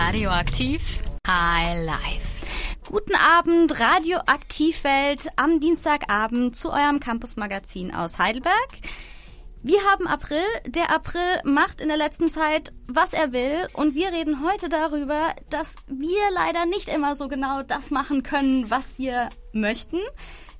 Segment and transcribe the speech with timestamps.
[0.00, 2.46] Radioaktiv High Life.
[2.86, 8.68] Guten Abend, Radioaktivwelt am Dienstagabend zu eurem Campusmagazin aus Heidelberg.
[9.64, 10.44] Wir haben April.
[10.68, 13.66] Der April macht in der letzten Zeit, was er will.
[13.72, 18.70] Und wir reden heute darüber, dass wir leider nicht immer so genau das machen können,
[18.70, 19.98] was wir möchten.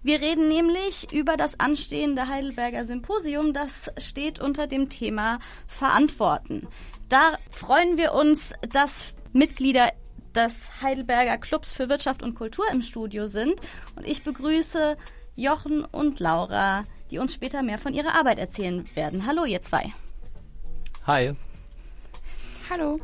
[0.02, 3.52] Wir reden nämlich über das anstehende Heidelberger Symposium.
[3.52, 6.66] Das steht unter dem Thema Verantworten.
[7.08, 9.92] Da freuen wir uns, dass Mitglieder
[10.34, 13.54] des Heidelberger Clubs für Wirtschaft und Kultur im Studio sind.
[13.96, 14.96] Und ich begrüße
[15.36, 19.26] Jochen und Laura, die uns später mehr von ihrer Arbeit erzählen werden.
[19.26, 19.92] Hallo, ihr zwei.
[21.06, 21.34] Hi.
[22.68, 22.98] Hallo.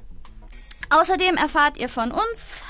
[0.90, 2.60] Außerdem erfahrt ihr von uns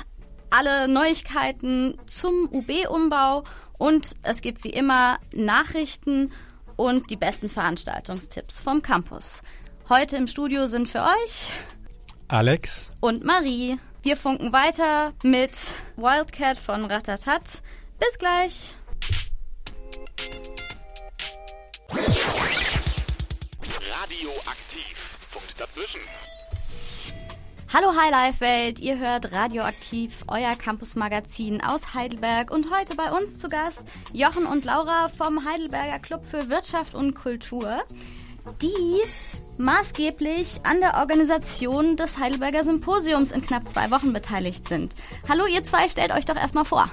[0.51, 3.43] alle Neuigkeiten zum UB-Umbau
[3.79, 6.33] und es gibt wie immer Nachrichten
[6.77, 9.43] und die besten Veranstaltungstipps vom Campus.
[9.89, 11.51] Heute im Studio sind für euch
[12.29, 13.79] Alex und Marie.
[14.03, 15.51] Wir funken weiter mit
[15.97, 17.63] Wildcat von Ratatat.
[17.99, 18.75] Bis gleich.
[24.01, 25.19] Radioaktiv.
[25.29, 26.01] Funkt dazwischen.
[27.73, 33.49] Hallo Highlife Welt, ihr hört Radioaktiv, euer Campusmagazin aus Heidelberg und heute bei uns zu
[33.49, 37.83] Gast Jochen und Laura vom Heidelberger Club für Wirtschaft und Kultur,
[38.63, 39.03] die
[39.59, 44.95] maßgeblich an der Organisation des Heidelberger Symposiums in knapp zwei Wochen beteiligt sind.
[45.29, 46.89] Hallo ihr zwei, stellt euch doch erstmal vor.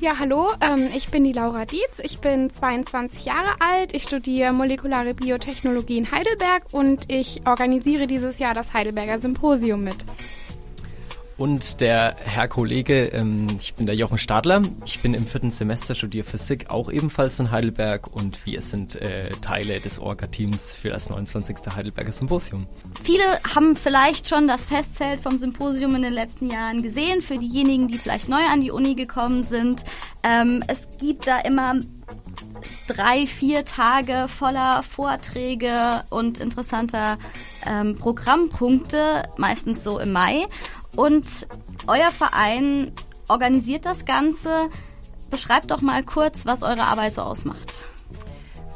[0.00, 4.52] Ja, hallo, ähm, ich bin die Laura Dietz, ich bin 22 Jahre alt, ich studiere
[4.52, 10.04] molekulare Biotechnologie in Heidelberg und ich organisiere dieses Jahr das Heidelberger Symposium mit.
[11.38, 14.62] Und der Herr Kollege, ähm, ich bin der Jochen Stadler.
[14.86, 18.06] Ich bin im vierten Semester, studiere Physik, auch ebenfalls in Heidelberg.
[18.10, 21.56] Und wir sind äh, Teile des Orga-Teams für das 29.
[21.76, 22.66] Heidelberger Symposium.
[23.04, 27.20] Viele haben vielleicht schon das Festzelt vom Symposium in den letzten Jahren gesehen.
[27.20, 29.84] Für diejenigen, die vielleicht neu an die Uni gekommen sind.
[30.22, 31.74] Ähm, es gibt da immer
[32.86, 37.18] drei, vier Tage voller Vorträge und interessanter
[37.68, 40.46] ähm, Programmpunkte, meistens so im Mai.
[40.96, 41.46] Und
[41.86, 42.92] euer Verein
[43.28, 44.70] organisiert das Ganze.
[45.30, 47.84] Beschreibt doch mal kurz, was eure Arbeit so ausmacht.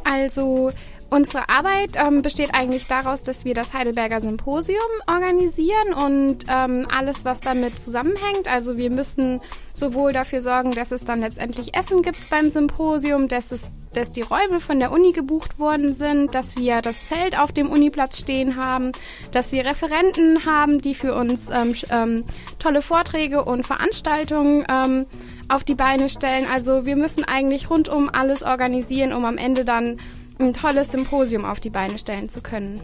[0.04, 0.72] Also
[1.10, 4.78] Unsere Arbeit ähm, besteht eigentlich daraus, dass wir das Heidelberger Symposium
[5.09, 8.47] organisieren und ähm, alles, was damit zusammenhängt.
[8.47, 9.41] Also wir müssen
[9.72, 14.20] sowohl dafür sorgen, dass es dann letztendlich Essen gibt beim Symposium, dass, es, dass die
[14.20, 18.56] Räume von der Uni gebucht worden sind, dass wir das Zelt auf dem Uniplatz stehen
[18.56, 18.93] haben,
[19.32, 22.25] dass wir Referenten haben, die für uns ähm, ähm,
[22.60, 25.06] tolle Vorträge und Veranstaltungen ähm,
[25.49, 26.47] auf die Beine stellen.
[26.53, 29.99] Also wir müssen eigentlich rundum alles organisieren, um am Ende dann
[30.41, 32.81] ein tolles Symposium auf die Beine stellen zu können.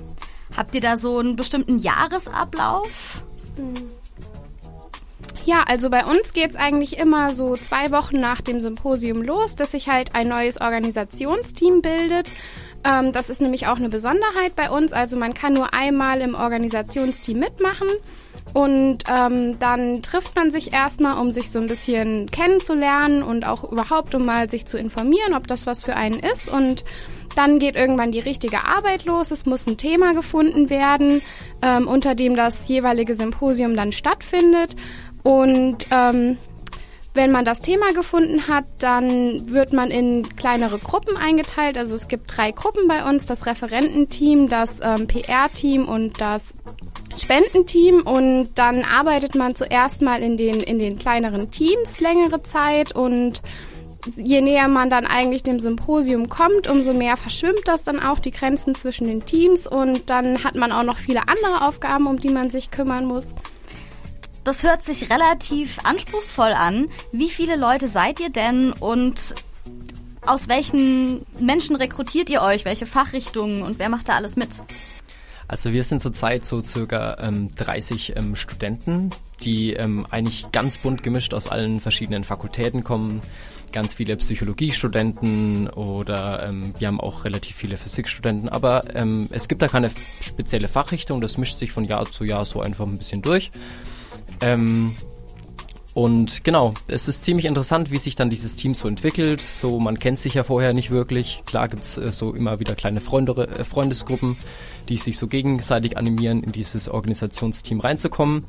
[0.57, 3.23] Habt ihr da so einen bestimmten Jahresablauf?
[5.45, 9.55] Ja, also bei uns geht es eigentlich immer so zwei Wochen nach dem Symposium los,
[9.55, 12.31] dass sich halt ein neues Organisationsteam bildet.
[12.85, 14.93] Ähm, das ist nämlich auch eine Besonderheit bei uns.
[14.93, 17.89] Also man kann nur einmal im Organisationsteam mitmachen.
[18.55, 23.71] Und ähm, dann trifft man sich erstmal, um sich so ein bisschen kennenzulernen und auch
[23.71, 26.49] überhaupt, um mal sich zu informieren, ob das was für einen ist.
[26.49, 26.85] Und
[27.35, 29.31] dann geht irgendwann die richtige Arbeit los.
[29.31, 31.21] Es muss ein Thema gefunden werden,
[31.61, 34.75] ähm, unter dem das jeweilige Symposium dann stattfindet.
[35.23, 36.39] Und ähm,
[37.17, 41.77] wenn man das Thema gefunden hat, dann wird man in kleinere Gruppen eingeteilt.
[41.79, 46.55] Also es gibt drei Gruppen bei uns, das Referententeam, das ähm, PR-Team und das
[47.17, 48.03] Spendenteam.
[48.03, 53.41] Und dann arbeitet man zuerst mal in den, in den kleineren Teams längere Zeit und
[54.15, 58.31] je näher man dann eigentlich dem Symposium kommt, umso mehr verschwimmt das dann auch die
[58.31, 62.29] Grenzen zwischen den Teams und dann hat man auch noch viele andere Aufgaben, um die
[62.29, 63.35] man sich kümmern muss.
[64.47, 66.89] Das hört sich relativ anspruchsvoll an.
[67.11, 69.35] Wie viele Leute seid ihr denn und
[70.25, 72.65] aus welchen Menschen rekrutiert ihr euch?
[72.65, 74.51] Welche Fachrichtungen und wer macht da alles mit?
[75.49, 81.03] Also wir sind zurzeit so circa ähm, 30 ähm, Studenten, die ähm, eigentlich ganz bunt
[81.03, 83.23] gemischt aus allen verschiedenen Fakultäten kommen
[83.73, 89.61] ganz viele Psychologiestudenten oder ähm, wir haben auch relativ viele Physikstudenten, aber ähm, es gibt
[89.61, 89.91] da keine
[90.23, 93.51] spezielle Fachrichtung, das mischt sich von Jahr zu Jahr so einfach ein bisschen durch.
[94.41, 94.95] Ähm,
[95.97, 99.41] und genau, es ist ziemlich interessant, wie sich dann dieses Team so entwickelt.
[99.41, 101.43] So, man kennt sich ja vorher nicht wirklich.
[101.47, 104.37] Klar gibt's äh, so immer wieder kleine Freunde, äh, Freundesgruppen,
[104.91, 108.45] die sich so gegenseitig animieren, in dieses Organisationsteam reinzukommen.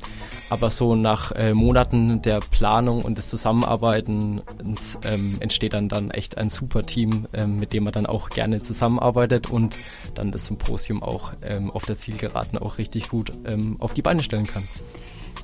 [0.50, 6.36] Aber so nach äh, Monaten der Planung und des Zusammenarbeitens ähm, entsteht dann dann echt
[6.36, 9.74] ein super Team, ähm, mit dem man dann auch gerne zusammenarbeitet und
[10.14, 14.22] dann das Symposium auch ähm, auf der Zielgeraden auch richtig gut ähm, auf die Beine
[14.22, 14.64] stellen kann.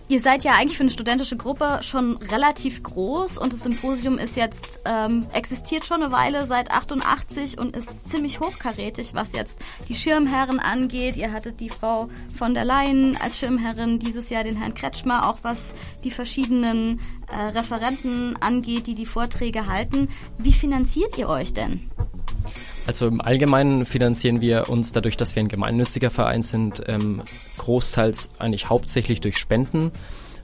[0.07, 4.37] Ihr seid ja eigentlich für eine studentische Gruppe schon relativ groß und das Symposium ist
[4.37, 9.95] jetzt ähm, existiert schon eine Weile seit 88 und ist ziemlich hochkarätig, was jetzt die
[9.95, 11.17] Schirmherren angeht.
[11.17, 15.39] Ihr hattet die Frau von der Leyen als Schirmherrin, dieses Jahr den Herrn Kretschmer, auch
[15.41, 15.75] was
[16.05, 20.09] die verschiedenen äh, Referenten angeht, die die Vorträge halten.
[20.37, 21.91] Wie finanziert ihr euch denn?
[22.87, 27.23] Also im Allgemeinen finanzieren wir uns dadurch, dass wir ein gemeinnütziger Verein sind, ähm,
[27.57, 29.91] großteils eigentlich hauptsächlich durch Spenden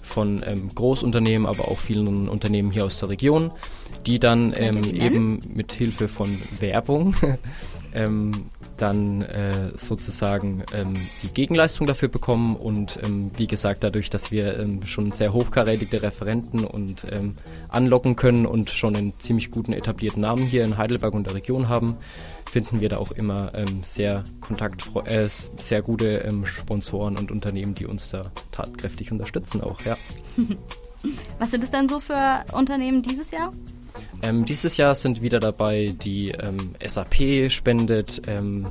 [0.02, 3.50] von ähm, Großunternehmen, aber auch vielen Unternehmen hier aus der Region,
[4.06, 6.28] die dann ähm, eben mit Hilfe von
[6.58, 7.14] Werbung
[7.94, 8.32] ähm,
[8.80, 14.58] dann äh, sozusagen ähm, die Gegenleistung dafür bekommen und ähm, wie gesagt dadurch, dass wir
[14.58, 17.36] ähm, schon sehr hochkarätige Referenten und ähm,
[17.68, 21.68] anlocken können und schon einen ziemlich guten etablierten Namen hier in Heidelberg und der Region
[21.68, 21.96] haben,
[22.50, 25.28] finden wir da auch immer ähm, sehr kontakt äh,
[25.58, 29.96] sehr gute ähm, Sponsoren und Unternehmen, die uns da tatkräftig unterstützen auch, ja.
[31.38, 33.52] Was sind es denn so für Unternehmen dieses Jahr?
[34.22, 38.66] Ähm, dieses Jahr sind wieder dabei die ähm, SAP spendet, ähm,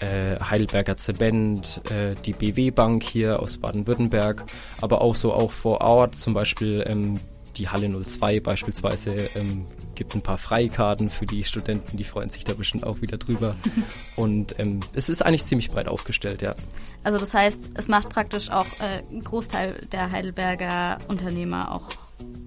[0.00, 4.44] äh, Heidelberger Zement, äh, die BW Bank hier aus Baden-Württemberg,
[4.80, 7.18] aber auch so auch vor Ort, zum Beispiel ähm,
[7.56, 12.44] die Halle 02 beispielsweise ähm, gibt ein paar Freikarten für die Studenten, die freuen sich
[12.44, 13.56] da bestimmt auch wieder drüber.
[14.16, 16.54] Und ähm, es ist eigentlich ziemlich breit aufgestellt, ja.
[17.02, 21.88] Also das heißt, es macht praktisch auch äh, einen Großteil der Heidelberger Unternehmer auch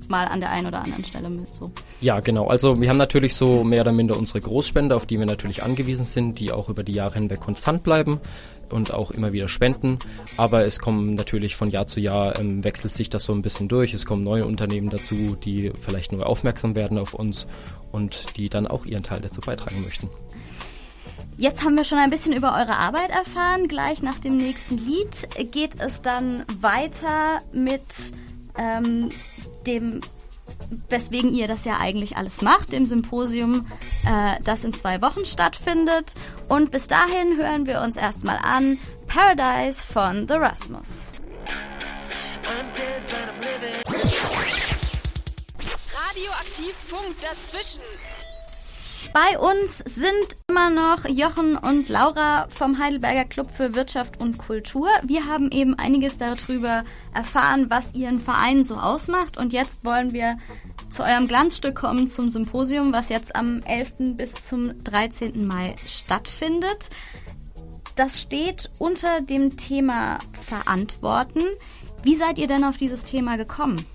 [0.09, 1.71] mal an der einen oder anderen Stelle mit so.
[2.01, 2.47] Ja, genau.
[2.47, 6.05] Also wir haben natürlich so mehr oder minder unsere Großspender, auf die wir natürlich angewiesen
[6.05, 8.19] sind, die auch über die Jahre hinweg konstant bleiben
[8.71, 9.99] und auch immer wieder spenden.
[10.37, 13.67] Aber es kommen natürlich von Jahr zu Jahr, ähm, wechselt sich das so ein bisschen
[13.67, 13.93] durch.
[13.93, 17.47] Es kommen neue Unternehmen dazu, die vielleicht neu aufmerksam werden auf uns
[17.91, 20.09] und die dann auch ihren Teil dazu beitragen möchten.
[21.37, 23.69] Jetzt haben wir schon ein bisschen über eure Arbeit erfahren.
[23.69, 28.11] Gleich nach dem nächsten Lied geht es dann weiter mit
[28.57, 29.09] ähm,
[29.65, 30.01] dem
[30.89, 33.67] weswegen ihr das ja eigentlich alles macht, dem Symposium,
[34.05, 36.13] äh, das in zwei Wochen stattfindet.
[36.47, 38.77] Und bis dahin hören wir uns erstmal an
[39.07, 41.09] Paradise von The Rasmus.
[45.93, 47.83] Radioaktiv Funk dazwischen.
[49.13, 54.87] Bei uns sind immer noch Jochen und Laura vom Heidelberger Club für Wirtschaft und Kultur.
[55.03, 56.83] Wir haben eben einiges darüber
[57.13, 59.37] erfahren, was ihren Verein so ausmacht.
[59.37, 60.37] Und jetzt wollen wir
[60.89, 64.15] zu eurem Glanzstück kommen, zum Symposium, was jetzt am 11.
[64.15, 65.47] bis zum 13.
[65.47, 66.89] Mai stattfindet.
[67.95, 71.41] Das steht unter dem Thema Verantworten.
[72.03, 73.85] Wie seid ihr denn auf dieses Thema gekommen?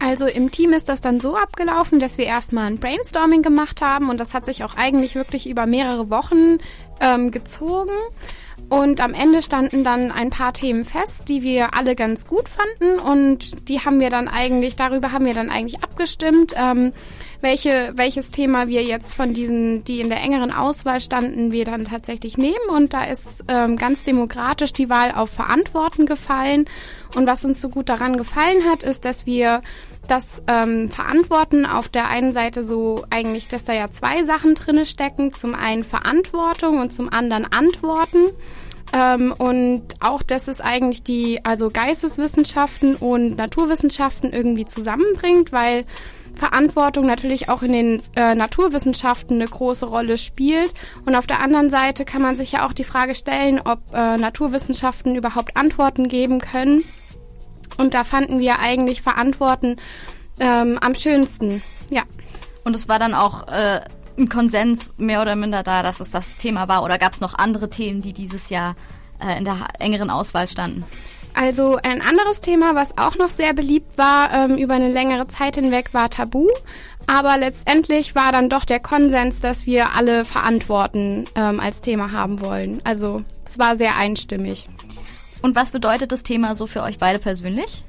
[0.00, 4.10] Also im Team ist das dann so abgelaufen, dass wir erstmal ein Brainstorming gemacht haben
[4.10, 6.58] und das hat sich auch eigentlich wirklich über mehrere Wochen
[7.00, 7.92] ähm, gezogen.
[8.68, 12.98] Und am Ende standen dann ein paar Themen fest, die wir alle ganz gut fanden
[12.98, 16.92] und die haben wir dann eigentlich, darüber haben wir dann eigentlich abgestimmt, ähm,
[17.40, 21.84] welche, welches Thema wir jetzt von diesen, die in der engeren Auswahl standen, wir dann
[21.84, 22.68] tatsächlich nehmen.
[22.68, 26.66] Und da ist ähm, ganz demokratisch die Wahl auf Verantworten gefallen.
[27.14, 29.62] Und was uns so gut daran gefallen hat, ist, dass wir
[30.10, 34.86] das ähm, Verantworten auf der einen Seite so eigentlich, dass da ja zwei Sachen drinne
[34.86, 35.32] stecken.
[35.32, 38.18] Zum einen Verantwortung und zum anderen Antworten.
[38.92, 45.84] Ähm, und auch, dass es eigentlich die, also Geisteswissenschaften und Naturwissenschaften irgendwie zusammenbringt, weil
[46.34, 50.72] Verantwortung natürlich auch in den äh, Naturwissenschaften eine große Rolle spielt.
[51.04, 54.16] Und auf der anderen Seite kann man sich ja auch die Frage stellen, ob äh,
[54.16, 56.82] Naturwissenschaften überhaupt Antworten geben können.
[57.78, 59.76] Und da fanden wir eigentlich Verantworten
[60.40, 61.62] ähm, am schönsten.
[61.90, 62.02] Ja.
[62.64, 63.80] Und es war dann auch äh,
[64.18, 66.82] ein Konsens mehr oder minder da, dass es das Thema war?
[66.84, 68.74] Oder gab es noch andere Themen, die dieses Jahr
[69.24, 70.84] äh, in der engeren Auswahl standen?
[71.34, 75.54] Also ein anderes Thema, was auch noch sehr beliebt war ähm, über eine längere Zeit
[75.54, 76.48] hinweg, war Tabu.
[77.06, 82.40] Aber letztendlich war dann doch der Konsens, dass wir alle Verantworten ähm, als Thema haben
[82.40, 82.80] wollen.
[82.84, 84.66] Also es war sehr einstimmig.
[85.42, 87.84] Und was bedeutet das Thema so für euch beide persönlich?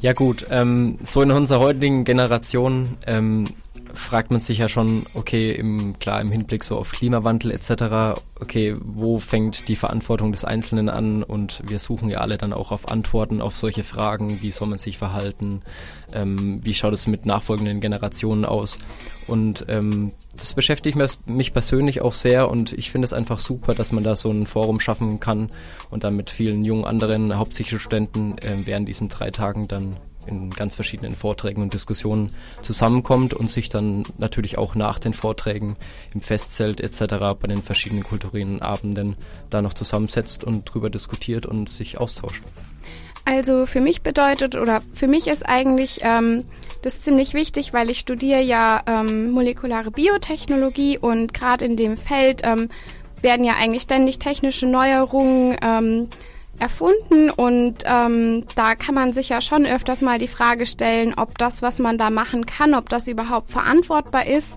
[0.00, 3.46] Ja gut, ähm, so in unserer heutigen Generation ähm,
[3.98, 8.74] fragt man sich ja schon, okay, im, klar im Hinblick so auf Klimawandel etc., okay,
[8.80, 11.22] wo fängt die Verantwortung des Einzelnen an?
[11.22, 14.78] Und wir suchen ja alle dann auch auf Antworten auf solche Fragen, wie soll man
[14.78, 15.60] sich verhalten,
[16.12, 18.78] ähm, wie schaut es mit nachfolgenden Generationen aus?
[19.26, 23.92] Und ähm, das beschäftigt mich persönlich auch sehr und ich finde es einfach super, dass
[23.92, 25.50] man da so ein Forum schaffen kann
[25.90, 29.96] und dann mit vielen jungen anderen, hauptsächlich Studenten, äh, während diesen drei Tagen dann
[30.28, 32.30] in ganz verschiedenen Vorträgen und Diskussionen
[32.62, 35.76] zusammenkommt und sich dann natürlich auch nach den Vorträgen
[36.14, 37.14] im Festzelt etc.
[37.40, 39.16] bei den verschiedenen kulturellen Abenden
[39.50, 42.42] da noch zusammensetzt und drüber diskutiert und sich austauscht.
[43.24, 46.44] Also für mich bedeutet oder für mich ist eigentlich ähm,
[46.80, 52.40] das ziemlich wichtig, weil ich studiere ja ähm, molekulare Biotechnologie und gerade in dem Feld
[52.44, 52.70] ähm,
[53.20, 56.08] werden ja eigentlich ständig technische Neuerungen ähm,
[56.58, 61.38] erfunden und ähm, da kann man sich ja schon öfters mal die Frage stellen, ob
[61.38, 64.56] das, was man da machen kann, ob das überhaupt verantwortbar ist.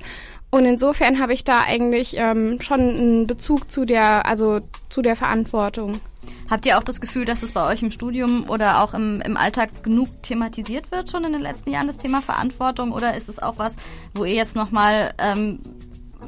[0.54, 5.16] Und insofern habe ich da eigentlich ähm, schon einen Bezug zu der, also zu der
[5.16, 6.02] Verantwortung.
[6.50, 9.38] Habt ihr auch das Gefühl, dass es bei euch im Studium oder auch im, im
[9.38, 12.92] Alltag genug thematisiert wird schon in den letzten Jahren, das Thema Verantwortung?
[12.92, 13.76] Oder ist es auch was,
[14.14, 15.60] wo ihr jetzt nochmal ähm,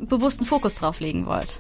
[0.08, 1.60] bewussten Fokus drauf legen wollt?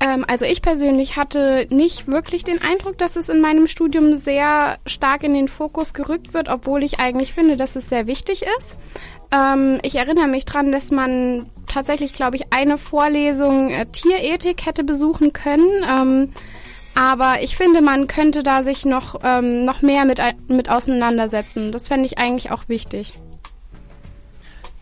[0.00, 4.78] Ähm, also ich persönlich hatte nicht wirklich den Eindruck, dass es in meinem Studium sehr
[4.86, 8.78] stark in den Fokus gerückt wird, obwohl ich eigentlich finde, dass es sehr wichtig ist.
[9.32, 14.84] Ähm, ich erinnere mich dran, dass man tatsächlich, glaube ich, eine Vorlesung äh, Tierethik hätte
[14.84, 15.68] besuchen können.
[15.90, 16.32] Ähm,
[16.94, 21.72] aber ich finde, man könnte da sich noch, ähm, noch mehr mit, mit auseinandersetzen.
[21.72, 23.14] Das fände ich eigentlich auch wichtig.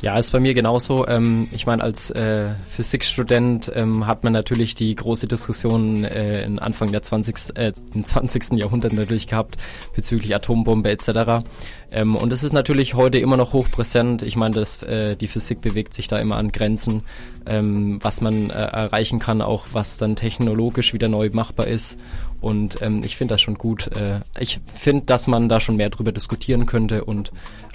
[0.02, 1.06] Ja, ist bei mir genauso.
[1.06, 6.58] Ähm, ich meine, als äh, Physikstudent ähm, hat man natürlich die große Diskussion äh, in
[6.58, 8.54] Anfang der 20, äh, im 20.
[8.54, 9.58] Jahrhundert natürlich gehabt
[9.94, 11.46] bezüglich Atombombe etc.
[11.92, 14.24] Ähm, und es ist natürlich heute immer noch hochpräsent.
[14.24, 17.04] Ich meine, dass äh, die Physik bewegt sich da immer an Grenzen,
[17.46, 21.96] ähm, was man äh, erreichen kann, auch was dann technologisch wieder neu machbar ist.
[22.40, 23.96] Und ähm, ich finde das schon gut.
[23.96, 27.30] Äh, ich finde, dass man da schon mehr drüber diskutieren könnte und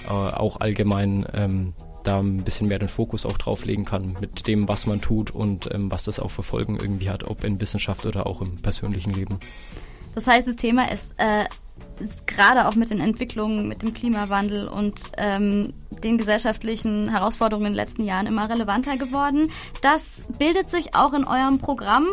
[0.06, 1.72] äh, auch allgemein ähm,
[2.08, 5.68] da ein bisschen mehr den Fokus auch drauflegen kann mit dem, was man tut und
[5.72, 9.12] ähm, was das auch für Folgen irgendwie hat, ob in Wissenschaft oder auch im persönlichen
[9.12, 9.38] Leben.
[10.14, 11.44] Das heißt, das Thema ist, äh,
[12.00, 17.72] ist gerade auch mit den Entwicklungen, mit dem Klimawandel und ähm, den gesellschaftlichen Herausforderungen in
[17.72, 19.50] den letzten Jahren immer relevanter geworden.
[19.82, 22.06] Das bildet sich auch in eurem Programm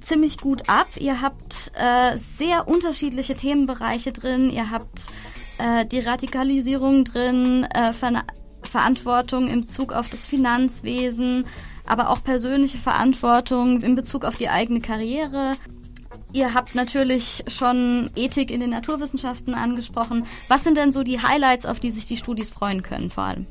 [0.00, 0.86] ziemlich gut ab.
[0.98, 4.48] Ihr habt äh, sehr unterschiedliche Themenbereiche drin.
[4.48, 5.08] Ihr habt
[5.58, 7.92] äh, die Radikalisierung drin, äh,
[8.62, 11.44] Verantwortung im Bezug auf das Finanzwesen,
[11.86, 15.52] aber auch persönliche Verantwortung in Bezug auf die eigene Karriere.
[16.32, 20.26] Ihr habt natürlich schon Ethik in den Naturwissenschaften angesprochen.
[20.48, 23.46] Was sind denn so die Highlights, auf die sich die Studis freuen können vor allem?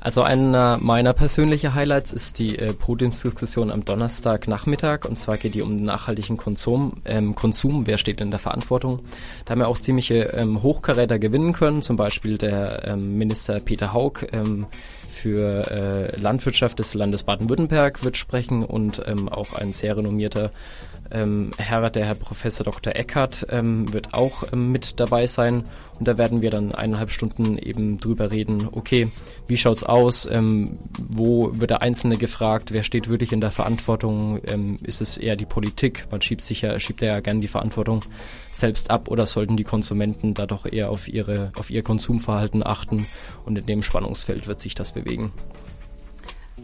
[0.00, 5.62] Also einer meiner persönlichen Highlights ist die äh, Podiumsdiskussion am Donnerstagnachmittag und zwar geht die
[5.62, 7.02] um nachhaltigen Konsum.
[7.04, 9.00] Ähm, Konsum, wer steht in der Verantwortung?
[9.44, 13.92] Da haben wir auch ziemliche ähm, Hochkaräter gewinnen können, zum Beispiel der ähm, Minister Peter
[13.92, 14.66] Haug ähm,
[15.08, 20.50] für äh, Landwirtschaft des Landes Baden-Württemberg wird sprechen und ähm, auch ein sehr renommierter
[21.10, 22.94] ähm, Herr, der Herr Professor Dr.
[22.94, 25.64] Eckert, ähm, wird auch ähm, mit dabei sein.
[25.98, 29.08] Und da werden wir dann eineinhalb Stunden eben drüber reden, okay,
[29.46, 30.28] wie schaut's aus?
[30.30, 32.72] Ähm, wo wird der Einzelne gefragt?
[32.72, 34.40] Wer steht wirklich in der Verantwortung?
[34.46, 36.06] Ähm, ist es eher die Politik?
[36.10, 38.02] Man schiebt sich ja, schiebt ja gerne die Verantwortung
[38.52, 43.06] selbst ab oder sollten die Konsumenten da doch eher auf ihre, auf ihr Konsumverhalten achten?
[43.44, 45.32] Und in dem Spannungsfeld wird sich das bewegen.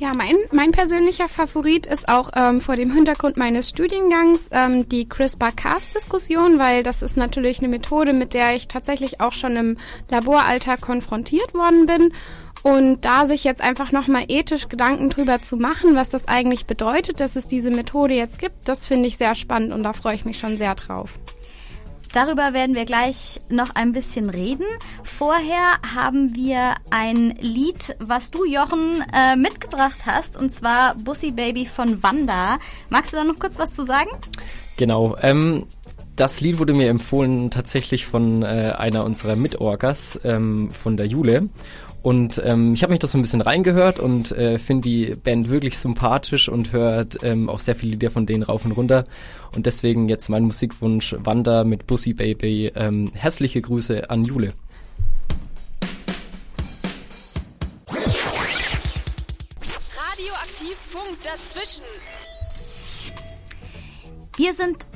[0.02, 5.08] Ja, mein, mein persönlicher Favorit ist auch ähm, vor dem Hintergrund meines Studiengangs ähm, die
[5.08, 9.78] CRISPR-Cas-Diskussion, weil das ist natürlich eine Methode, mit der ich tatsächlich auch schon im
[10.10, 12.12] Laboralltag konfrontiert worden bin.
[12.64, 17.20] Und da sich jetzt einfach nochmal ethisch Gedanken drüber zu machen, was das eigentlich bedeutet,
[17.20, 20.24] dass es diese Methode jetzt gibt, das finde ich sehr spannend und da freue ich
[20.24, 21.16] mich schon sehr drauf.
[22.12, 24.66] Darüber werden wir gleich noch ein bisschen reden.
[25.02, 31.64] Vorher haben wir ein Lied, was du, Jochen, äh, mitgebracht hast, und zwar Bussy Baby
[31.64, 32.58] von Wanda.
[32.90, 34.10] Magst du da noch kurz was zu sagen?
[34.76, 35.16] Genau.
[35.22, 35.66] Ähm
[36.14, 41.48] das Lied wurde mir empfohlen tatsächlich von äh, einer unserer Mitorgas, ähm, von der Jule.
[42.02, 45.48] Und ähm, ich habe mich das so ein bisschen reingehört und äh, finde die Band
[45.50, 49.04] wirklich sympathisch und hört ähm, auch sehr viele Lieder von denen rauf und runter.
[49.54, 52.72] Und deswegen jetzt mein Musikwunsch Wanda mit Bussy Baby.
[52.74, 54.52] Ähm, herzliche Grüße an Jule.
[59.96, 61.84] Radioaktiv Funk dazwischen.
[64.36, 64.86] Wir sind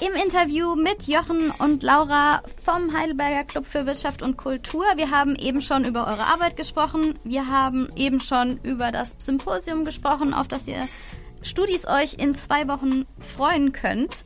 [0.00, 4.84] im Interview mit Jochen und Laura vom Heidelberger Club für Wirtschaft und Kultur.
[4.96, 7.18] Wir haben eben schon über eure Arbeit gesprochen.
[7.24, 10.82] Wir haben eben schon über das Symposium gesprochen, auf das ihr
[11.42, 14.24] Studis euch in zwei Wochen freuen könnt.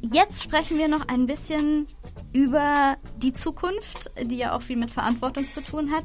[0.00, 1.86] Jetzt sprechen wir noch ein bisschen
[2.32, 6.04] über die Zukunft, die ja auch viel mit Verantwortung zu tun hat.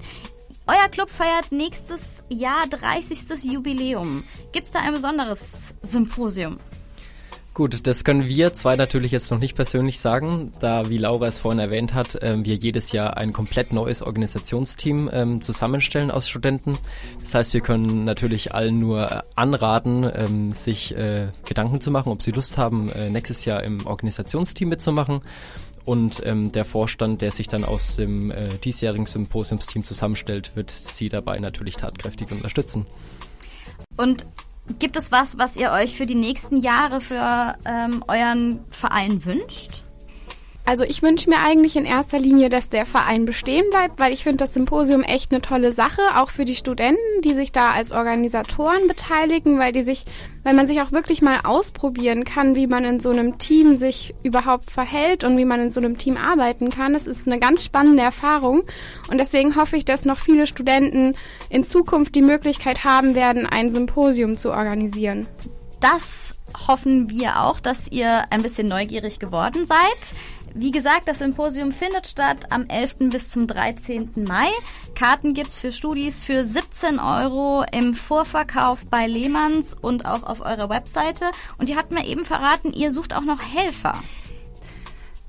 [0.67, 3.43] Euer Club feiert nächstes Jahr 30.
[3.43, 4.23] Jubiläum.
[4.51, 6.57] Gibt es da ein besonderes Symposium?
[7.55, 11.39] Gut, das können wir zwei natürlich jetzt noch nicht persönlich sagen, da, wie Laura es
[11.39, 16.77] vorhin erwähnt hat, ähm, wir jedes Jahr ein komplett neues Organisationsteam ähm, zusammenstellen aus Studenten.
[17.21, 22.11] Das heißt, wir können natürlich allen nur äh, anraten, ähm, sich äh, Gedanken zu machen,
[22.11, 25.21] ob sie Lust haben, äh, nächstes Jahr im Organisationsteam mitzumachen.
[25.85, 31.07] und ähm, der Vorstand, der sich dann aus dem äh, diesjährigen Symposiumsteam zusammenstellt, wird Sie
[31.07, 32.85] dabei natürlich tatkräftig unterstützen.
[33.95, 34.25] Und
[34.79, 39.84] gibt es was, was ihr euch für die nächsten Jahre für ähm, euren Verein wünscht?
[40.67, 44.23] Also ich wünsche mir eigentlich in erster Linie, dass der Verein bestehen bleibt, weil ich
[44.23, 47.91] finde das Symposium echt eine tolle Sache, auch für die Studenten, die sich da als
[47.91, 50.05] Organisatoren beteiligen, weil die sich,
[50.43, 54.15] weil man sich auch wirklich mal ausprobieren kann, wie man in so einem Team sich
[54.23, 56.93] überhaupt verhält und wie man in so einem Team arbeiten kann.
[56.93, 58.63] Das ist eine ganz spannende Erfahrung
[59.11, 61.13] und deswegen hoffe ich, dass noch viele Studenten
[61.49, 65.27] in Zukunft die Möglichkeit haben werden, ein Symposium zu organisieren.
[65.79, 70.15] Das hoffen wir auch, dass ihr ein bisschen neugierig geworden seid.
[70.57, 73.09] Wie gesagt, das Symposium findet statt am 11.
[73.11, 74.11] bis zum 13.
[74.25, 74.47] Mai.
[74.97, 80.69] Karten gibt's für Studis für 17 Euro im Vorverkauf bei Lehmanns und auch auf eurer
[80.69, 81.25] Webseite.
[81.57, 83.95] Und ihr habt mir eben verraten, ihr sucht auch noch Helfer.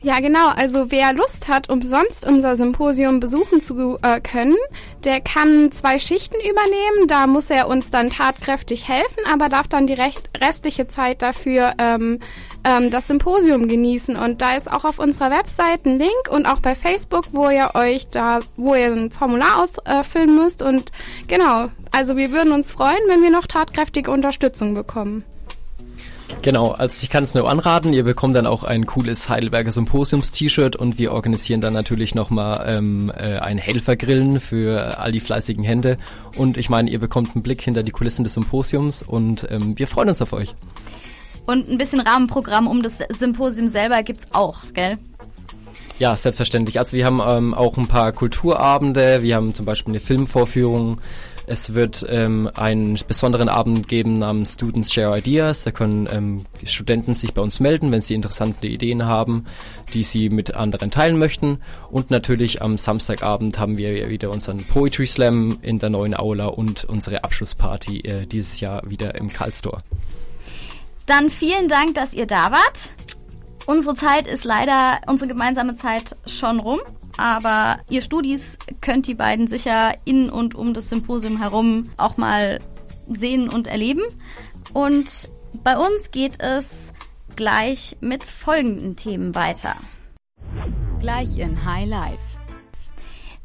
[0.02, 0.48] Ja, genau.
[0.54, 4.56] Also wer Lust hat, umsonst unser Symposium besuchen zu äh, können,
[5.04, 7.08] der kann zwei Schichten übernehmen.
[7.08, 11.74] Da muss er uns dann tatkräftig helfen, aber darf dann die recht, restliche Zeit dafür
[11.78, 12.20] ähm,
[12.62, 14.16] ähm, das Symposium genießen.
[14.16, 17.70] Und da ist auch auf unserer Website ein Link und auch bei Facebook, wo ihr
[17.74, 20.60] euch da, wo ihr ein Formular ausfüllen müsst.
[20.60, 20.92] Und
[21.26, 25.24] genau, also wir würden uns freuen, wenn wir noch tatkräftige Unterstützung bekommen.
[26.42, 30.76] Genau, also ich kann es nur anraten, ihr bekommt dann auch ein cooles Heidelberger Symposiums-T-Shirt
[30.76, 35.96] und wir organisieren dann natürlich nochmal ähm, äh, ein Helfergrillen für all die fleißigen Hände
[36.36, 39.88] und ich meine, ihr bekommt einen Blick hinter die Kulissen des Symposiums und ähm, wir
[39.88, 40.54] freuen uns auf euch.
[41.46, 44.98] Und ein bisschen Rahmenprogramm um das Symposium selber gibt's auch, gell?
[45.98, 46.78] Ja, selbstverständlich.
[46.78, 51.00] Also wir haben ähm, auch ein paar Kulturabende, wir haben zum Beispiel eine Filmvorführung,
[51.46, 55.62] es wird ähm, einen besonderen Abend geben namens Students Share Ideas.
[55.62, 59.46] Da können ähm, Studenten sich bei uns melden, wenn sie interessante Ideen haben,
[59.94, 61.60] die sie mit anderen teilen möchten.
[61.90, 66.84] Und natürlich am Samstagabend haben wir wieder unseren Poetry Slam in der neuen Aula und
[66.84, 69.82] unsere Abschlussparty äh, dieses Jahr wieder im Karlstor.
[71.06, 72.90] Dann vielen Dank, dass ihr da wart.
[73.66, 76.80] Unsere Zeit ist leider, unsere gemeinsame Zeit schon rum
[77.16, 82.60] aber ihr Studis könnt die beiden sicher in und um das Symposium herum auch mal
[83.08, 84.02] sehen und erleben.
[84.72, 85.30] Und
[85.62, 86.92] bei uns geht es
[87.34, 89.74] gleich mit folgenden Themen weiter.
[91.00, 92.18] Gleich in High Life.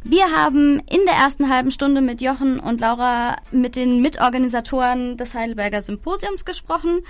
[0.03, 5.36] Wir haben in der ersten halben Stunde mit Jochen und Laura mit den Mitorganisatoren des
[5.36, 7.01] Heidelberger Symposiums gesprochen.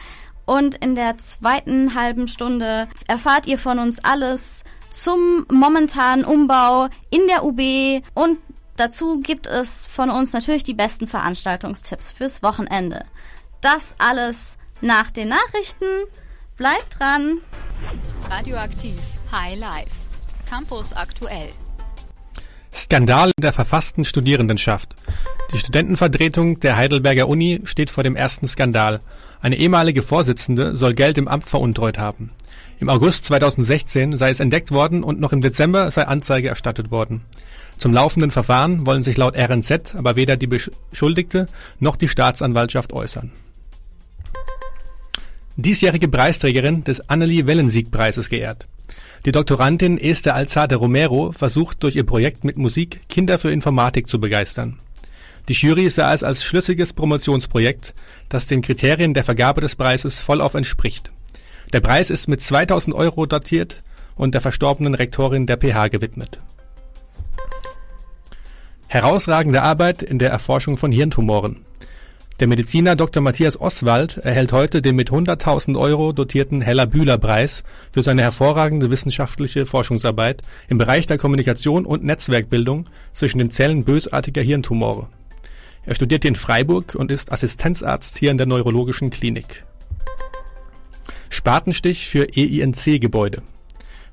[0.46, 7.26] Und in der zweiten halben Stunde erfahrt ihr von uns alles zum momentanen Umbau in
[7.28, 8.38] der UB und
[8.76, 13.06] dazu gibt es von uns natürlich die besten Veranstaltungstipps fürs Wochenende.
[13.62, 15.86] Das alles nach den Nachrichten.
[16.58, 17.38] Bleibt dran.
[18.30, 19.00] Radioaktiv
[19.32, 19.92] High Life.
[20.50, 21.50] Campus aktuell.
[22.74, 24.96] Skandal in der verfassten Studierendenschaft.
[25.54, 29.02] Die Studentenvertretung der Heidelberger Uni steht vor dem ersten Skandal.
[29.42, 32.32] Eine ehemalige Vorsitzende soll Geld im Amt veruntreut haben.
[32.82, 37.22] Im August 2016 sei es entdeckt worden und noch im Dezember sei Anzeige erstattet worden.
[37.78, 41.46] Zum laufenden Verfahren wollen sich laut RNZ aber weder die Beschuldigte
[41.80, 43.32] noch die Staatsanwaltschaft äußern.
[45.58, 48.66] Diesjährige Preisträgerin des Annelie Wellensieg-Preises geehrt.
[49.26, 54.20] Die Doktorandin Esther Alzate Romero versucht durch ihr Projekt mit Musik Kinder für Informatik zu
[54.20, 54.80] begeistern.
[55.50, 57.94] Die Jury sah es als schlüssiges Promotionsprojekt,
[58.30, 61.12] das den Kriterien der Vergabe des Preises vollauf entspricht.
[61.74, 63.82] Der Preis ist mit 2000 Euro datiert
[64.16, 66.42] und der verstorbenen Rektorin der PH gewidmet.
[68.88, 71.66] Herausragende Arbeit in der Erforschung von Hirntumoren.
[72.42, 73.24] Der Mediziner Dr.
[73.24, 80.42] Matthias Oswald erhält heute den mit 100.000 Euro dotierten Heller-Bühler-Preis für seine hervorragende wissenschaftliche Forschungsarbeit
[80.68, 85.08] im Bereich der Kommunikation und Netzwerkbildung zwischen den Zellen bösartiger Hirntumore.
[85.86, 89.64] Er studierte in Freiburg und ist Assistenzarzt hier in der Neurologischen Klinik.
[91.32, 93.42] Spatenstich für EINC-Gebäude.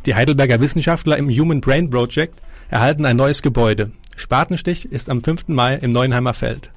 [0.07, 3.91] Die Heidelberger Wissenschaftler im Human Brain Project erhalten ein neues Gebäude.
[4.17, 5.49] Spatenstich ist am 5.
[5.49, 6.71] Mai im Neuenheimer Feld.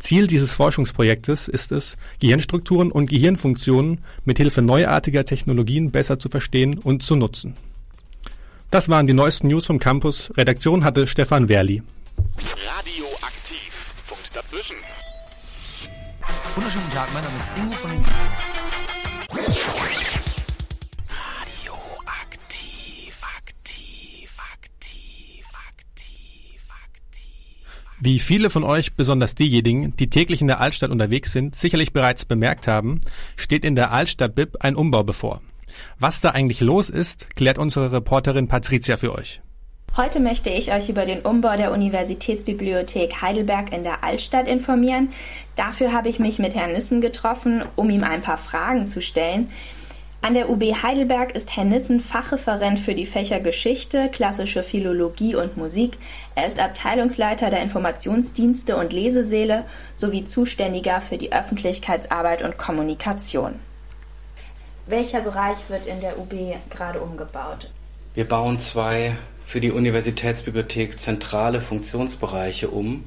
[0.00, 7.04] Ziel dieses Forschungsprojektes ist es, Gehirnstrukturen und Gehirnfunktionen mithilfe neuartiger Technologien besser zu verstehen und
[7.04, 7.54] zu nutzen.
[8.70, 10.32] Das waren die neuesten News vom Campus.
[10.36, 11.82] Redaktion hatte Stefan Werli.
[12.36, 13.94] Radioaktiv.
[14.04, 14.76] Funkt dazwischen.
[16.56, 18.02] Wunderschönen Tag, mein Name ist Ingo von den
[28.06, 32.26] Wie viele von euch, besonders diejenigen, die täglich in der Altstadt unterwegs sind, sicherlich bereits
[32.26, 33.00] bemerkt haben,
[33.34, 35.40] steht in der Altstadt BIP ein Umbau bevor.
[35.98, 39.40] Was da eigentlich los ist, klärt unsere Reporterin Patricia für euch.
[39.96, 45.08] Heute möchte ich euch über den Umbau der Universitätsbibliothek Heidelberg in der Altstadt informieren.
[45.56, 49.48] Dafür habe ich mich mit Herrn Nissen getroffen, um ihm ein paar Fragen zu stellen.
[50.24, 55.58] An der UB Heidelberg ist Herr Nissen Fachreferent für die Fächer Geschichte, klassische Philologie und
[55.58, 55.98] Musik.
[56.34, 63.56] Er ist Abteilungsleiter der Informationsdienste und Lesesäle sowie Zuständiger für die Öffentlichkeitsarbeit und Kommunikation.
[64.86, 66.32] Welcher Bereich wird in der UB
[66.70, 67.70] gerade umgebaut?
[68.14, 73.04] Wir bauen zwei für die Universitätsbibliothek zentrale Funktionsbereiche um,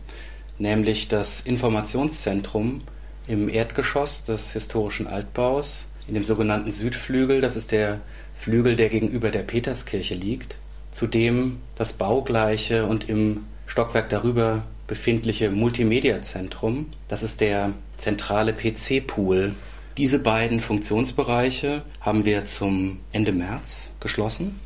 [0.60, 2.84] nämlich das Informationszentrum
[3.25, 8.00] im Erdgeschoss des historischen Altbaus, in dem sogenannten Südflügel, das ist der
[8.39, 10.58] Flügel, der gegenüber der Peterskirche liegt,
[10.91, 19.54] zudem das baugleiche und im Stockwerk darüber befindliche Multimedia-Zentrum, das ist der zentrale PC-Pool.
[19.98, 24.60] Diese beiden Funktionsbereiche haben wir zum Ende März geschlossen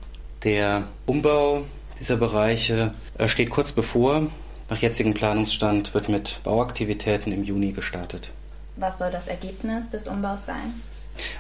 [0.44, 1.66] der Umbau
[2.00, 4.28] dieser Bereiche äh, steht kurz bevor.
[4.70, 8.32] Nach jetzigem Planungsstand wird mit Bauaktivitäten im Juni gestartet.
[8.78, 10.74] Was soll das Ergebnis des Umbaus sein?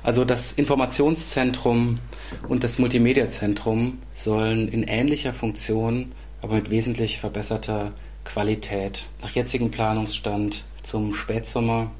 [0.03, 1.99] Also das Informationszentrum
[2.47, 7.91] und das Multimedia-Zentrum sollen in ähnlicher Funktion, aber mit wesentlich verbesserter
[8.23, 11.91] Qualität nach jetzigem Planungsstand zum Spätsommer,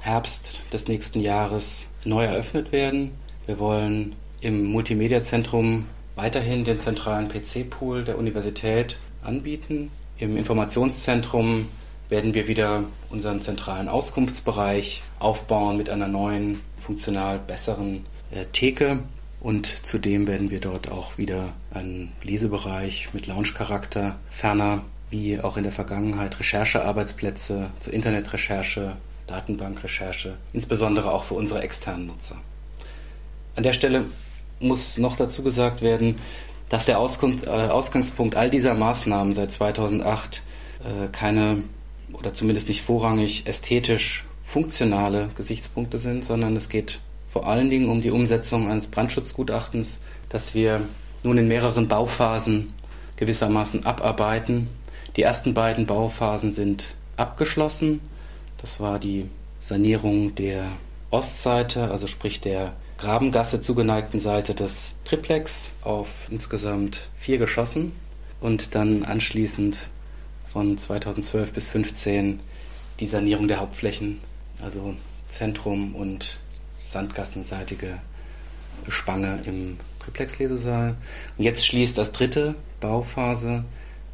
[0.00, 3.12] Herbst des nächsten Jahres neu eröffnet werden.
[3.46, 5.84] Wir wollen im Multimedia-Zentrum
[6.16, 9.90] weiterhin den zentralen PC-Pool der Universität anbieten.
[10.18, 11.66] Im Informationszentrum
[12.08, 18.98] werden wir wieder unseren zentralen Auskunftsbereich aufbauen mit einer neuen, funktional besseren äh, Theke.
[19.40, 25.62] Und zudem werden wir dort auch wieder einen Lesebereich mit Lounge-Charakter, ferner wie auch in
[25.62, 28.96] der Vergangenheit Recherchearbeitsplätze zur Internetrecherche,
[29.28, 32.36] Datenbankrecherche, insbesondere auch für unsere externen Nutzer.
[33.54, 34.06] An der Stelle
[34.58, 36.18] muss noch dazu gesagt werden,
[36.70, 40.42] dass der Auskunft, äh, Ausgangspunkt all dieser Maßnahmen seit 2008
[40.82, 41.62] äh, keine
[42.12, 46.98] oder zumindest nicht vorrangig ästhetisch funktionale Gesichtspunkte sind, sondern es geht
[47.32, 50.80] vor allen Dingen um die Umsetzung eines Brandschutzgutachtens, das wir
[51.22, 52.72] nun in mehreren Bauphasen
[53.14, 54.68] gewissermaßen abarbeiten.
[55.14, 58.00] Die ersten beiden Bauphasen sind abgeschlossen.
[58.58, 59.26] Das war die
[59.60, 60.64] Sanierung der
[61.10, 67.92] Ostseite, also sprich der Grabengasse zugeneigten Seite des Triplex auf insgesamt vier Geschossen
[68.40, 69.78] und dann anschließend
[70.52, 72.40] von 2012 bis 2015
[72.98, 74.20] die Sanierung der Hauptflächen,
[74.62, 74.94] also
[75.28, 76.38] Zentrum und
[76.88, 78.00] sandgassenseitige
[78.88, 80.96] Spange im Triplex-Lesesaal.
[81.38, 83.64] Und jetzt schließt das dritte Bauphase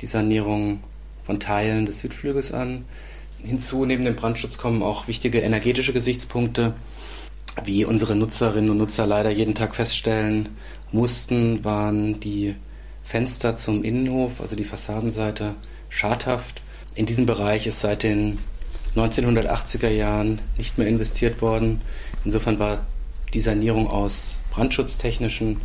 [0.00, 0.80] die Sanierung
[1.22, 2.84] von Teilen des Südflügels an.
[3.42, 6.74] Hinzu neben dem Brandschutz kommen auch wichtige energetische Gesichtspunkte
[7.64, 10.50] wie unsere Nutzerinnen und Nutzer leider jeden Tag feststellen
[10.92, 12.54] mussten, waren die
[13.02, 15.54] Fenster zum Innenhof, also die Fassadenseite,
[15.88, 16.62] schadhaft.
[16.94, 18.38] In diesem Bereich ist seit den
[18.96, 21.80] 1980er Jahren nicht mehr investiert worden.
[22.24, 22.84] Insofern war
[23.34, 25.60] die Sanierung aus brandschutztechnischen,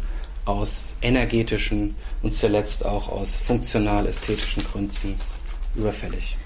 [0.45, 5.15] aus energetischen und zuletzt auch aus funktional-ästhetischen Gründen
[5.75, 6.37] überfällig.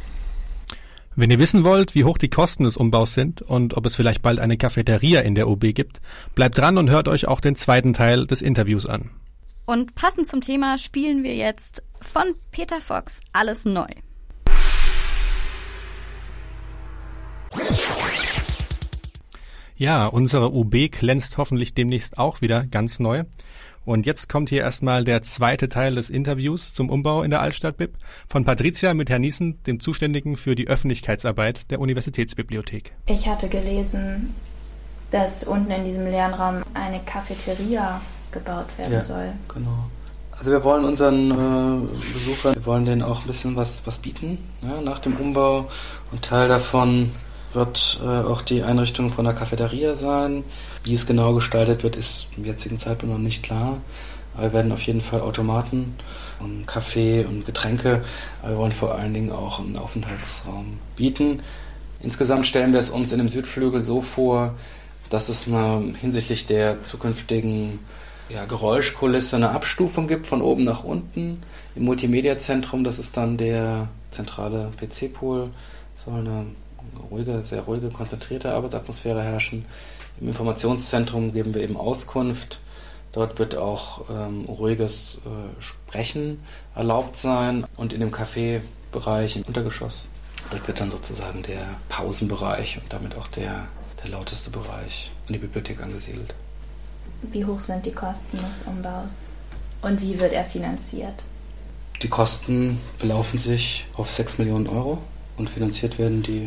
[1.18, 4.22] Wenn ihr wissen wollt, wie hoch die Kosten des Umbaus sind und ob es vielleicht
[4.22, 6.02] bald eine Cafeteria in der OB gibt,
[6.36, 9.12] bleibt dran und hört euch auch den zweiten Teil des Interviews an.
[9.66, 13.88] Und passend zum Thema spielen wir jetzt von Peter Fox Alles neu.
[19.78, 23.24] Ja, unsere UB glänzt hoffentlich demnächst auch wieder ganz neu.
[23.84, 27.98] Und jetzt kommt hier erstmal der zweite Teil des Interviews zum Umbau in der Altstadt-Bib
[28.28, 32.94] von Patricia mit Herrn Niesen, dem Zuständigen für die Öffentlichkeitsarbeit der Universitätsbibliothek.
[33.08, 34.34] Ich hatte gelesen,
[35.12, 39.34] dass unten in diesem Lernraum eine Cafeteria gebaut werden ja, soll.
[39.54, 39.90] Genau.
[40.32, 44.40] Also wir wollen unseren äh, Besuchern, wir wollen denen auch ein bisschen was, was bieten
[44.62, 45.70] ja, nach dem Umbau.
[46.12, 47.12] Und Teil davon
[47.56, 50.44] wird äh, auch die Einrichtung von der Cafeteria sein.
[50.84, 53.78] Wie es genau gestaltet wird, ist im jetzigen Zeitpunkt noch nicht klar.
[54.34, 55.96] Aber wir werden auf jeden Fall Automaten
[56.40, 58.04] und Kaffee und Getränke.
[58.42, 61.42] Aber wir wollen vor allen Dingen auch einen Aufenthaltsraum bieten.
[62.02, 64.54] Insgesamt stellen wir es uns in dem Südflügel so vor,
[65.10, 67.80] dass es eine, hinsichtlich der zukünftigen
[68.30, 71.44] ja, Geräuschkulisse eine Abstufung gibt von oben nach unten.
[71.76, 75.50] Im Multimedia-Zentrum, das ist dann der zentrale PC-Pool,
[76.04, 76.46] soll eine
[77.10, 79.66] ruhige, sehr ruhige, konzentrierte Arbeitsatmosphäre herrschen.
[80.20, 82.60] Im Informationszentrum geben wir eben Auskunft.
[83.12, 86.44] Dort wird auch ähm, ruhiges äh, Sprechen
[86.76, 87.66] erlaubt sein.
[87.78, 90.08] Und in dem Café-Bereich im Untergeschoss,
[90.52, 93.68] dort wird dann sozusagen der Pausenbereich und damit auch der,
[94.04, 96.34] der lauteste Bereich in die Bibliothek angesiedelt.
[97.22, 99.24] Wie hoch sind die Kosten des Umbaus?
[99.82, 101.24] Und wie wird er finanziert?
[102.02, 105.00] Die Kosten belaufen sich auf 6 Millionen Euro
[105.38, 106.46] und finanziert werden die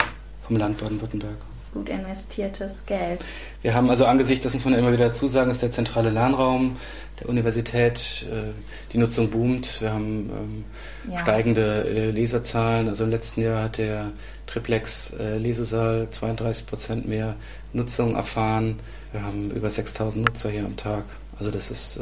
[0.49, 1.37] vom Land Baden-Württemberg.
[1.75, 3.23] Gut investiertes Geld.
[3.61, 6.09] Wir haben also angesichts, das muss man ja immer wieder dazu sagen, ist der zentrale
[6.09, 6.77] Lernraum
[7.21, 8.27] der Universität.
[8.33, 8.55] Äh,
[8.93, 9.83] die Nutzung boomt.
[9.83, 11.21] Wir haben ähm, Ja.
[11.21, 12.89] steigende äh, Leserzahlen.
[12.89, 14.13] Also im letzten Jahr hat der
[14.47, 17.37] Triplex äh, Lesesaal 32 Prozent mehr
[17.75, 18.81] Nutzung erfahren.
[19.13, 21.05] Wir haben über 6000 Nutzer hier am Tag.
[21.39, 21.99] Also das ist,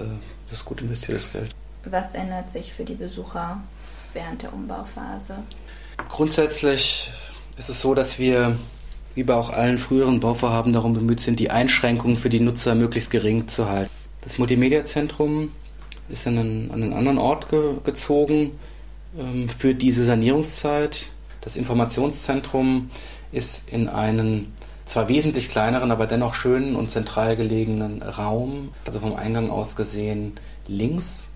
[0.48, 1.50] das ist gut investiertes Geld.
[1.84, 3.60] Was ändert sich für die Besucher
[4.14, 5.36] während der Umbauphase?
[6.08, 7.12] Grundsätzlich
[7.58, 8.58] ist es so, dass wir,
[9.14, 13.10] wie bei auch allen früheren Bauvorhaben, darum bemüht sind, die Einschränkungen für die Nutzer möglichst
[13.10, 13.90] gering zu halten.
[14.20, 15.50] Das Multimedia-Zentrum
[16.08, 18.52] ist an einen, an einen anderen Ort ge gezogen
[19.18, 21.06] ähm, für diese Sanierungszeit.
[21.40, 22.90] Das Informationszentrum
[23.32, 24.52] ist in einen
[24.84, 30.34] zwar wesentlich kleineren, aber dennoch schönen und zentral gelegenen Raum, also vom Eingang aus gesehen
[30.68, 31.30] links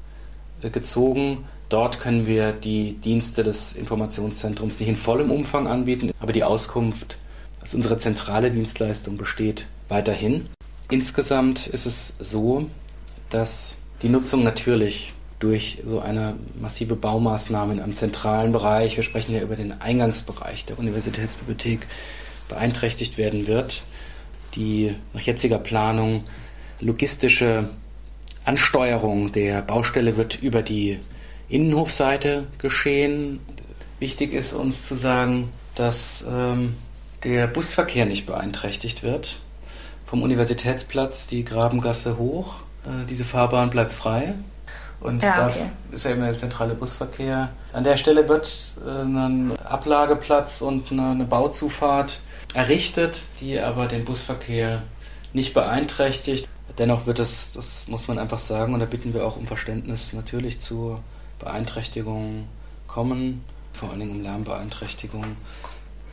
[0.62, 1.44] äh, gezogen.
[1.70, 7.16] Dort können wir die Dienste des Informationszentrums nicht in vollem Umfang anbieten, aber die Auskunft
[7.60, 10.48] als unsere zentrale Dienstleistung besteht weiterhin.
[10.90, 12.66] Insgesamt ist es so,
[13.30, 19.32] dass die Nutzung natürlich durch so eine massive Baumaßnahme in einem zentralen Bereich, wir sprechen
[19.32, 21.86] ja über den Eingangsbereich der Universitätsbibliothek,
[22.48, 23.82] beeinträchtigt werden wird.
[24.56, 26.24] Die nach jetziger Planung
[26.80, 27.68] logistische
[28.44, 30.98] Ansteuerung der Baustelle wird über die
[31.50, 33.40] Innenhofseite geschehen.
[33.98, 36.76] Wichtig ist uns zu sagen, dass ähm,
[37.24, 39.38] der Busverkehr nicht beeinträchtigt wird.
[40.06, 42.54] Vom Universitätsplatz die Grabengasse hoch.
[42.84, 44.34] Äh, diese Fahrbahn bleibt frei.
[45.00, 45.70] Und Ja, da okay.
[45.92, 47.50] ist ja eben der zentrale Busverkehr.
[47.72, 52.20] An der Stelle wird äh, ein Ablageplatz und eine, eine Bauzufahrt
[52.54, 54.82] errichtet, die aber den Busverkehr
[55.32, 56.48] nicht beeinträchtigt.
[56.78, 60.12] Dennoch wird es, das muss man einfach sagen, und da bitten wir auch um Verständnis,
[60.12, 61.00] natürlich zu
[61.40, 62.48] Beeinträchtigungen
[62.86, 65.24] kommen, vor allen Dingen um Lärmbeeinträchtigung.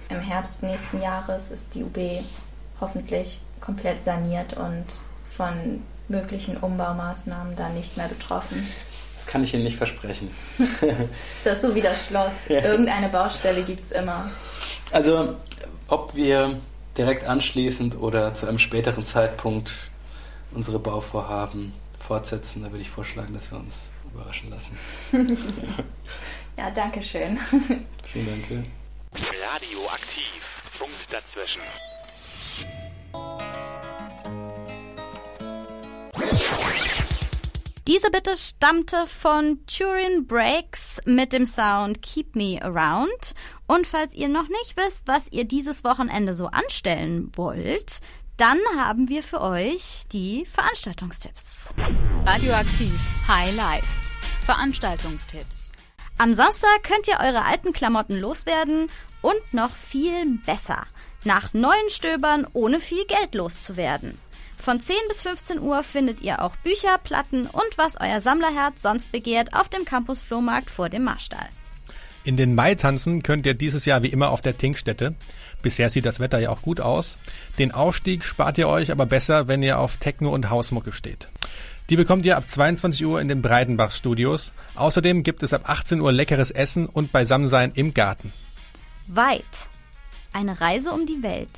[0.10, 1.98] Im Herbst nächsten Jahres ist die UB
[2.80, 4.86] hoffentlich komplett saniert und
[5.26, 8.68] von möglichen Umbaumaßnahmen dann nicht mehr betroffen.
[9.16, 10.30] Das kann ich Ihnen nicht versprechen.
[10.60, 12.48] Ist das so wie das Schloss?
[12.48, 12.62] Ja.
[12.62, 14.30] Irgendeine Baustelle gibt es immer.
[14.92, 15.36] Also,
[15.88, 16.60] ob wir
[16.98, 19.90] direkt anschließend oder zu einem späteren Zeitpunkt
[20.52, 23.82] unsere Bauvorhaben fortsetzen, da würde ich vorschlagen, dass wir uns
[24.17, 24.77] überraschen lassen.
[26.58, 27.38] Ja, danke schön.
[28.03, 28.65] Vielen Dank.
[29.13, 30.63] Radioaktiv.
[30.80, 31.62] Punkt dazwischen.
[37.88, 43.36] Diese Bitte stammte von Turin Breaks mit dem Sound Keep Me Around.
[43.67, 47.99] Und falls ihr noch nicht wisst, was ihr dieses Wochenende so anstellen wollt,
[48.36, 51.73] dann haben wir für euch die Veranstaltungstipps.
[52.25, 54.07] Radioaktiv High Life.
[54.45, 55.73] Veranstaltungstipps.
[56.17, 58.89] Am Samstag könnt ihr eure alten Klamotten loswerden
[59.21, 60.88] und noch viel besser.
[61.23, 64.17] Nach neuen Stöbern ohne viel Geld loszuwerden.
[64.58, 69.12] Von 10 bis 15 Uhr findet ihr auch Bücher, Platten und was euer Sammlerherz sonst
[69.12, 71.47] begehrt auf dem Campus Flohmarkt vor dem Marstall.
[72.23, 75.15] In den Mai tanzen könnt ihr dieses Jahr wie immer auf der Tinkstätte.
[75.62, 77.17] Bisher sieht das Wetter ja auch gut aus.
[77.58, 81.30] Den Aufstieg spart ihr euch aber besser, wenn ihr auf Techno und Hausmucke steht.
[81.89, 84.52] Die bekommt ihr ab 22 Uhr in den Breidenbach Studios.
[84.76, 88.34] Außerdem gibt es ab 18 Uhr leckeres Essen und Beisammensein im Garten.
[89.08, 89.69] Weit.
[90.34, 91.50] Eine Reise um die Welt.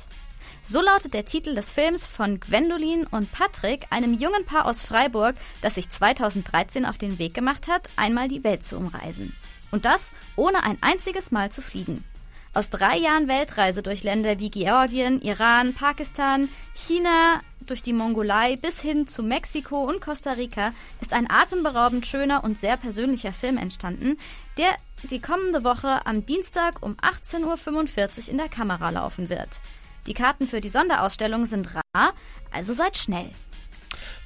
[0.62, 5.34] So lautet der Titel des Films von Gwendolin und Patrick, einem jungen Paar aus Freiburg,
[5.62, 9.34] das sich 2013 auf den Weg gemacht hat, einmal die Welt zu umreisen.
[9.72, 12.04] Und das ohne ein einziges Mal zu fliegen.
[12.52, 18.80] Aus drei Jahren Weltreise durch Länder wie Georgien, Iran, Pakistan, China, durch die Mongolei bis
[18.80, 24.18] hin zu Mexiko und Costa Rica ist ein atemberaubend schöner und sehr persönlicher Film entstanden,
[24.58, 24.70] der
[25.08, 29.60] die kommende Woche am Dienstag um 18.45 Uhr in der Kamera laufen wird.
[30.08, 32.14] Die Karten für die Sonderausstellung sind rar,
[32.50, 33.30] also seid schnell.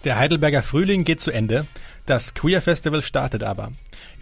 [0.04, 1.66] Der Heidelberger Frühling geht zu Ende.
[2.06, 3.72] Das Queer Festival startet aber.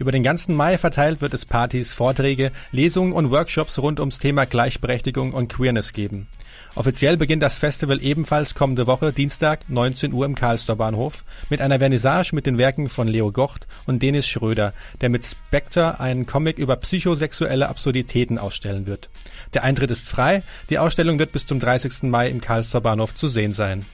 [0.03, 4.45] Über den ganzen Mai verteilt wird es Partys, Vorträge, Lesungen und Workshops rund ums Thema
[4.45, 6.27] Gleichberechtigung und Queerness geben.
[6.75, 11.79] Offiziell beginnt das Festival ebenfalls kommende Woche, Dienstag, 19 Uhr im Karlstor Bahnhof, mit einer
[11.79, 16.57] Vernissage mit den Werken von Leo Gocht und Denis Schröder, der mit Spectre einen Comic
[16.57, 19.09] über psychosexuelle Absurditäten ausstellen wird.
[19.53, 22.03] Der Eintritt ist frei, die Ausstellung wird bis zum 30.
[22.09, 23.85] Mai im Karlstor Bahnhof zu sehen sein.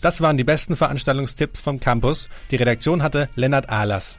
[0.00, 2.28] Das waren die besten Veranstaltungstipps vom Campus.
[2.50, 4.18] Die Redaktion hatte Lennart Ahlers.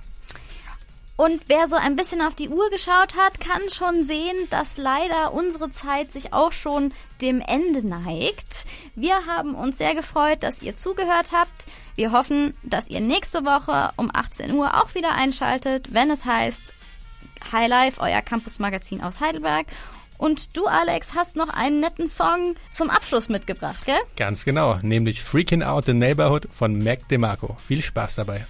[1.18, 5.34] Und wer so ein bisschen auf die Uhr geschaut hat, kann schon sehen, dass leider
[5.34, 8.66] unsere Zeit sich auch schon dem Ende neigt.
[8.94, 11.66] Wir haben uns sehr gefreut, dass ihr zugehört habt.
[11.96, 16.76] Wir hoffen, dass ihr nächste Woche um 18 Uhr auch wieder einschaltet, wenn es heißt
[17.52, 19.66] High Life, euer Campus-Magazin aus Heidelberg.
[20.20, 24.00] Und du, Alex, hast noch einen netten Song zum Abschluss mitgebracht, gell?
[24.18, 27.58] Ganz genau, nämlich Freaking Out the Neighborhood von Mac DeMarco.
[27.68, 28.46] Viel Spaß dabei.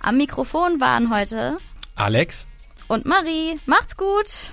[0.00, 1.58] Am Mikrofon waren heute
[1.96, 2.46] Alex
[2.88, 3.58] und Marie.
[3.64, 4.52] Macht's gut!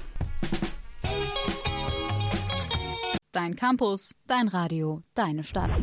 [3.33, 5.77] Dein Campus, dein Radio, deine Stadt.